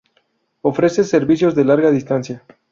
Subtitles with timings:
[0.63, 2.43] Ofrece servicios de Larga Distancia.